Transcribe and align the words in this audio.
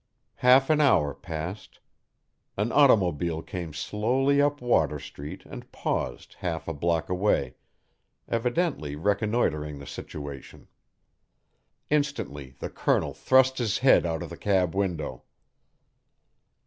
Half 0.37 0.71
an 0.71 0.81
hour 0.81 1.13
passed. 1.13 1.79
An 2.57 2.71
automobile 2.71 3.43
came 3.43 3.71
slowly 3.71 4.41
up 4.41 4.59
Water 4.59 4.97
Street 4.97 5.45
and 5.45 5.71
paused 5.71 6.37
half 6.39 6.67
a 6.67 6.73
block 6.73 7.07
away, 7.07 7.53
evidently 8.27 8.95
reconnoitering 8.95 9.77
the 9.77 9.85
situation. 9.85 10.67
Instantly 11.91 12.55
the 12.57 12.69
Colonel 12.71 13.13
thrust 13.13 13.59
his 13.59 13.77
head 13.85 14.03
out 14.07 14.27
the 14.27 14.37
cab 14.37 14.73
window. 14.73 15.21